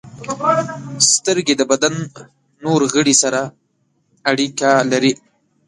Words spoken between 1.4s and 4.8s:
د بدن نور غړي سره اړیکه